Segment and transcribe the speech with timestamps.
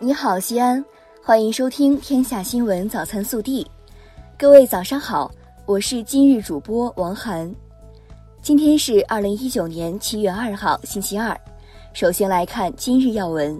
[0.00, 0.84] 你好，西安，
[1.22, 3.62] 欢迎收听《天下新闻早餐速递》。
[4.36, 5.30] 各位早上好，
[5.66, 7.52] 我是今日主播王涵。
[8.42, 11.40] 今天是二零一九年七月二号，星期二。
[11.92, 13.58] 首先来看今日要闻。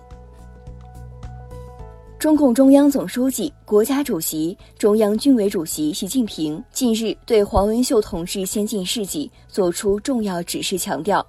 [2.18, 11.25] 中共中央总书记、国家主席、中央军委主席习近平近日对黄文秀同志先进事迹作出重要指示，强调，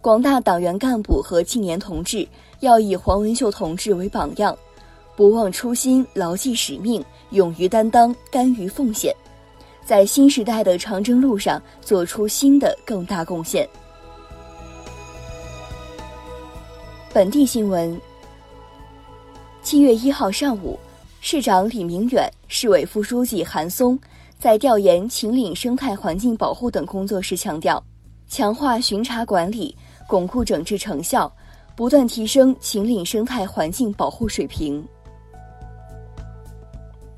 [0.00, 2.26] 广大党员干部和青年同志
[2.60, 4.56] 要以黄文秀同志为榜样，
[5.16, 9.14] 不忘初心，牢记使命，勇于担当，甘于奉献，
[9.84, 13.68] 在新时代的长征路上做出新的更大贡献。
[17.12, 18.00] 本地新闻。
[19.62, 20.78] 七月一号上午，
[21.20, 23.98] 市长李明远、市委副书记韩松
[24.38, 27.82] 在调研秦岭生态环境保护等工作时强调，
[28.28, 31.30] 强化巡查管理，巩固整治成效，
[31.78, 34.84] 不断提升秦岭生态环境保护水平。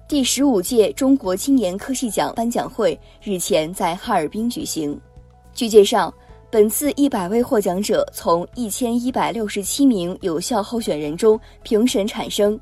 [0.06, 4.96] 第十五届中国青年科技奖颁奖会日前在哈尔滨举行。
[5.54, 6.14] 据介绍。
[6.50, 12.58] 本次一百位获奖者从一千一百六十七名有效候选人中评审产生。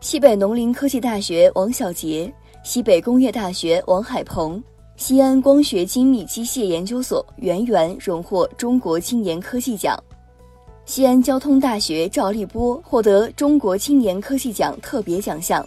[0.00, 4.62] 西北农林科技大学王小杰、西北工业大学王海鹏、
[4.94, 9.98] 西安光学精密机械研究所袁源荣获中国青年科技奖，
[10.86, 15.66] 西安交通大学赵立波获得中国青年科技奖特别奖项。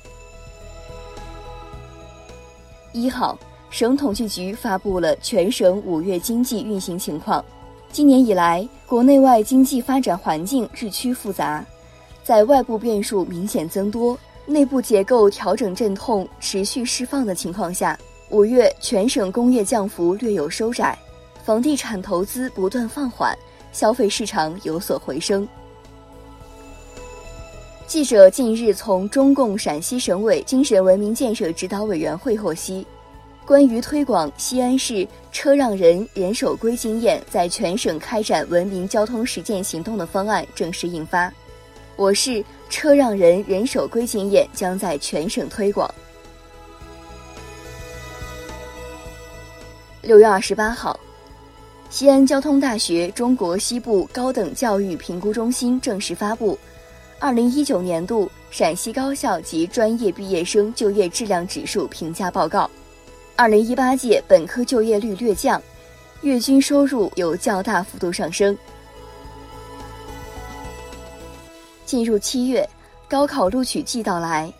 [2.91, 3.37] 一号。
[3.69, 7.43] 省统计局发布了全省五月经济运行情况。
[7.91, 11.63] 今年以来，国内外经济发展环境日趋复杂，
[12.23, 17.95] 在外部变数明显增多、内部结构调整阵痛持续释放的情况下，
[18.29, 20.97] 五月全省工业降幅略有收窄，
[21.43, 23.37] 房地产投资不断放缓，
[23.77, 25.47] 消费市场有所回升。
[27.85, 32.83] 记者近日从中共陕西省委精神文明建设指导委员会获悉。
[33.45, 41.31] 关于推广西安市车让人人守规经验，在全省开展文明交通实践行动的方案正式印发。
[41.95, 45.87] 我市车让人人守规经验将在全省推广。
[50.01, 50.99] 六月二十八号，
[51.89, 56.57] 西安交通大学中国西部高等教育评估中心正式发布
[57.17, 62.69] 二零一九年度陕西高校及专业毕业生就业质量指数评价报告。
[63.35, 65.61] 二零一八届本科就业率略降，
[66.21, 68.55] 月均收入有较大幅度上升。
[71.85, 72.67] 进入七月，
[73.07, 74.51] 高考录取季到来。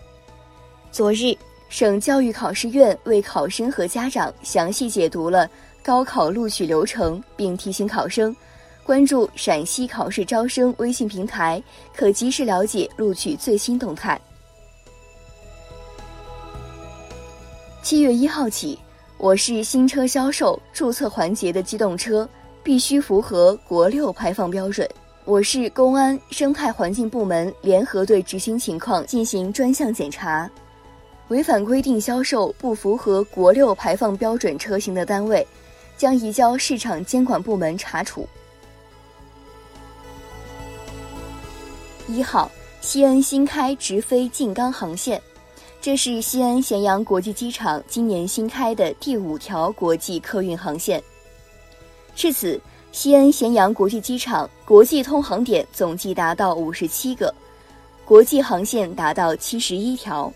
[0.91, 1.37] 昨日，
[1.69, 5.47] 省教育考试院为考生和家长详细解读了
[5.87, 8.35] 高考录取流程，并提醒考生
[8.83, 11.63] 关注陕西考试招生微信平台，
[11.95, 14.19] 可及时了解录取最新动态。
[17.81, 18.77] 七月一号起，
[19.17, 22.27] 我市新车销售注册环节的机动车
[22.61, 24.85] 必须符合国六排放标准。
[25.23, 30.51] 我市公安生态环境部门联合对执行情况进行专项检查，
[31.29, 35.47] 违反规定销售不符合国六排放标准车型的单位，
[35.97, 38.27] 将移交市场监管部门查处。
[42.07, 42.49] 一号，
[42.79, 45.21] 西安新开直飞静冈航线。
[45.81, 51.01] 这是西安咸阳国际机场今年新开的第五条国际客运航线。
[52.15, 52.59] 至此，
[52.91, 57.33] 西安咸阳国际机场国际通航点总计达到五十七个，
[58.05, 60.31] 国际航线达到七十一条。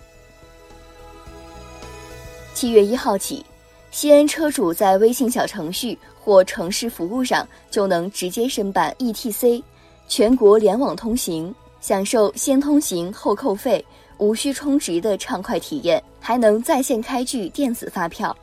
[2.53, 3.43] 七月一号起，
[3.91, 9.61] 西安车主在微信小程序或城市服务上就能直接申办 ETC，
[10.07, 13.85] 全国联网通行，享受先通行后扣费。
[14.17, 18.35] 无需充值的畅快体验，还能在线开具电子发票。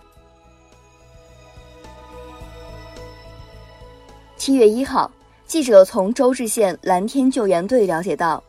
[4.37, 5.09] 七月一号，
[5.47, 8.43] 记者从周至县蓝天救援队了解到，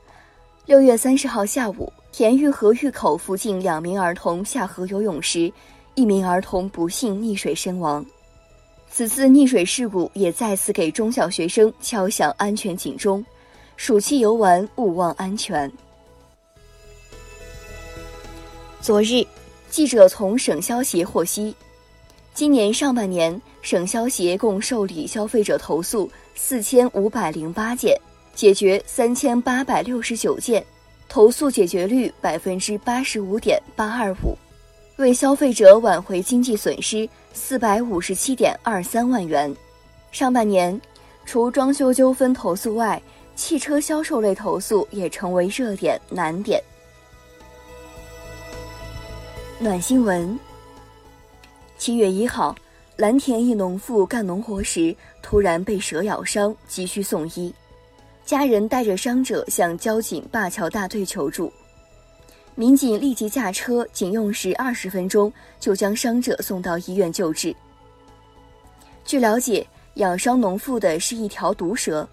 [0.66, 5.54] 六月三十号下午，田峪河峪口附近两名儿童下河游泳时，
[6.00, 8.06] 一名儿童不幸溺水身亡。
[8.90, 13.24] 此次溺水事故也再次给中小学生敲响安全警钟：
[13.76, 15.70] 暑期游玩勿忘安全。
[18.80, 19.28] 昨日，
[19.70, 21.54] 记者从省消协获悉，
[22.34, 27.94] 今年上半年，省消协共受理消费者投诉四千五百零八件，
[28.34, 30.66] 解决三千八百六十九件，
[31.10, 34.38] 投诉解决率百分之八十五点八二五，
[35.00, 39.56] 为消费者挽回经济损失四百五十七点二三万元。
[40.12, 40.80] 上半年，
[41.26, 43.02] 除装修纠纷投诉外，
[43.34, 46.62] 汽车销售类投诉也成为热点难点。
[49.58, 50.38] 暖新闻：
[51.78, 52.54] 七月一号，
[52.98, 57.54] 蓝田一农妇干农活时突然被蛇咬伤，急需送医，
[58.26, 61.50] 家人带着伤者向交警灞桥大队求助。
[62.60, 67.56] 民警立即驾车，仅用时二十分钟就将伤者送到医院救治。
[69.06, 72.06] 据了解，咬伤农妇的是一条毒蛇，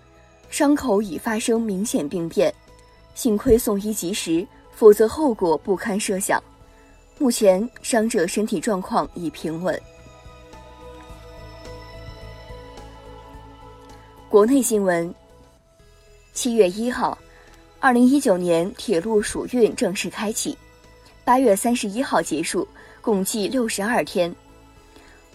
[0.49, 2.55] 伤口已发生明显病变，
[3.17, 6.41] 幸亏送医及时，否则后果不堪设想。
[7.19, 9.83] 目前伤者身体状况已平稳。
[14.29, 15.13] 国内新闻：
[16.33, 17.19] 七月一号。
[17.87, 20.59] 二零一九年铁路暑运正式开启，
[21.25, 22.67] 八月三十一号结束，
[23.01, 24.35] 共计六十二天。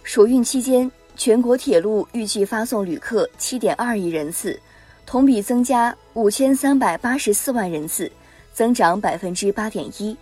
[0.04, 4.60] 暑运期间，全国铁路预计发送旅客七点二亿人次，
[5.06, 8.12] 同比增加五千三百八十四万人次，
[8.52, 10.14] 增长百分之八点一，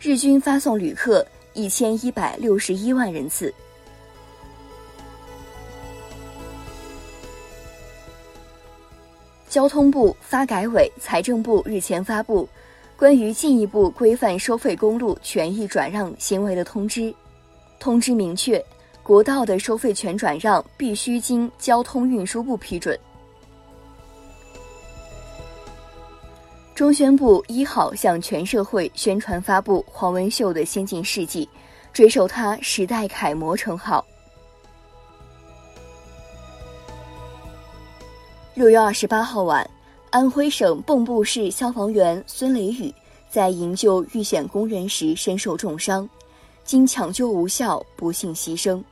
[0.00, 3.52] 日均发送旅客一千一百六十一万人次。
[9.52, 12.48] 交通部、发改委、财政部日前发布
[12.96, 17.14] 关于进一步规范收费公路权益转让行为的通知。
[17.78, 18.64] 通知明确，
[19.02, 22.98] 国道的收费权转让必须经交通运输部批准。
[26.74, 31.46] 中宣部一号向全社会宣传发布黄文秀的先进事迹，
[31.92, 34.02] 追授他时代楷模称号。
[38.54, 39.68] 六月二十八号晚，
[40.10, 42.92] 安徽省蚌埠市消防员孙雷雨
[43.30, 46.06] 在营救遇险工人时身受重伤，
[46.62, 48.82] 经抢救无效，不幸牺牲，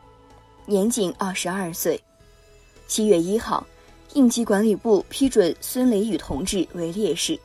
[0.65, 2.01] 年仅二十二岁。
[2.87, 3.63] 七月一号，
[4.15, 7.39] 应急管理部批准孙雷雨同志为烈士。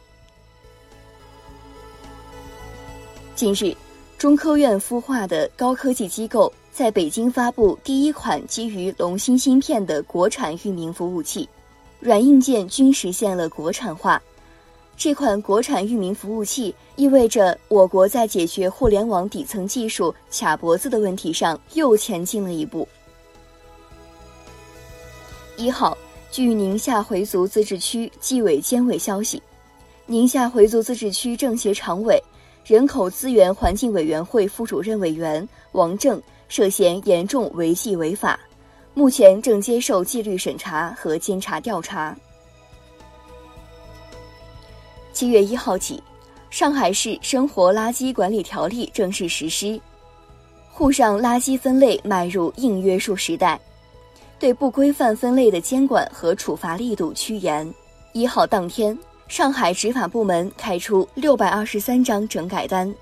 [3.35, 3.75] 近日，
[4.17, 11.47] 中科院孵化的高科技机构在北京发布第一款基于龙芯芯片的国产域名服务器。
[11.99, 14.21] 软硬件均实现了国产化，
[14.95, 22.87] 这款国产域名服务器意味着我国在解决互联网底层技术卡脖子的问题上又前进了一步。
[25.57, 25.97] 一号，
[26.29, 29.41] 据宁夏回族自治区纪委监委消息，
[30.05, 32.21] 宁夏回族自治区政协常委、
[32.65, 38.39] 人口资源环境委员会副主任委员王正涉嫌严重违纪违法。
[38.95, 42.15] 目前正接受纪律审查和监察调查。
[45.11, 46.01] 七月一号起，
[46.49, 49.79] 上海市生活垃圾管理条例正式实施，
[50.71, 53.59] 沪上垃圾分类迈入硬约束时代，
[54.39, 57.69] 对不规范分类的监管和处罚力度趋严。
[58.13, 62.95] 一号当天，上海执法部门开出六百二十三张整改单。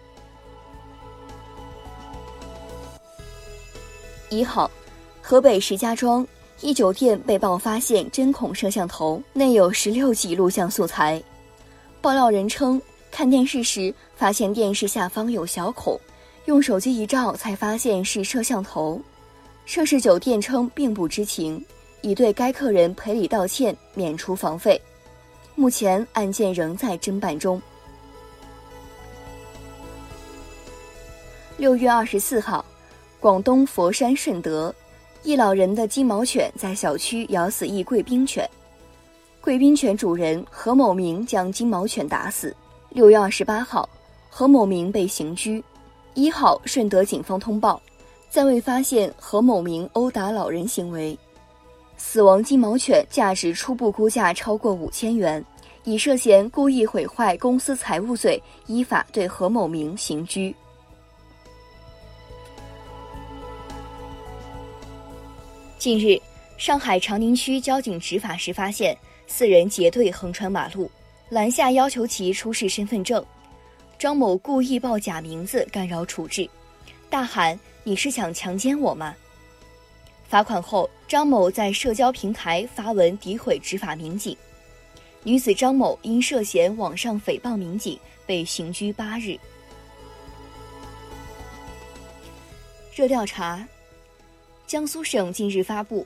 [4.32, 4.70] 一号。
[5.26, 6.28] 河北石家庄
[6.60, 11.24] 一酒店被曝发现针孔摄像头，内有十六 G 录像素材。
[12.02, 12.80] 爆料人称，
[13.10, 15.98] 看电视时发现电视下方有小孔，
[16.44, 19.02] 用手机一照才发现是摄像头。
[19.66, 21.66] 涉事酒店称并不知情，
[22.02, 24.80] 已对该客人赔礼道歉，免除房费。
[25.56, 27.62] 目前案件仍在侦办中。
[31.56, 32.64] 六月二十四号，
[33.22, 34.76] 广东佛山顺德。
[35.26, 38.46] 一老人的金毛犬在小区咬死一贵宾犬，
[39.40, 42.54] 贵宾犬主人何某明将金毛犬打死。
[42.90, 43.88] 六月二十八号，
[44.30, 45.64] 何某明被刑拘。
[46.14, 47.82] 一号，顺德警方通报，
[48.30, 51.18] 暂未发现何某明殴打老人行为。
[51.96, 55.44] 死亡金毛犬价值初步估价超过五千元，
[55.86, 60.54] 以涉嫌故意毁坏公司财物罪，依法对何某明刑拘。
[65.84, 66.18] 近日，
[66.58, 68.98] 上海长宁区交警执法时发现
[69.28, 70.90] 四人结队横穿马路，
[71.28, 73.22] 拦下要求其出示身份证。
[74.00, 76.50] 张某故意报假名字干扰处置，
[77.10, 79.14] 大喊：“你是想强奸我吗？”
[80.26, 84.38] 罚款后，张某在社交平台发文诋毁执法民警。
[85.24, 89.38] 女子张某因涉嫌网上诽谤民警被刑拘八日。
[92.96, 93.68] 热调查。
[94.74, 96.02] 江苏省近日发布《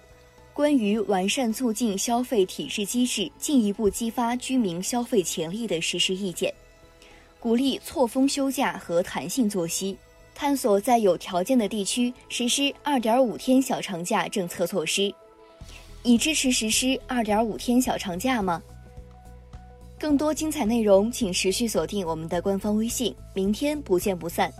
[0.53, 6.53] 关于完善促进消费体制机制，进一步激发居民消费潜力的实施意见》，
[7.39, 9.97] 鼓励错峰休假和弹性作息，
[10.35, 15.15] 探索在有条件的地区实施二点五天小长假政策措施。
[16.03, 18.61] 你支持实施二点五天小长假吗？
[19.97, 23.15] 更多精彩内容，请持续锁定我们的官方微信。
[23.33, 24.51] 明天不见不散。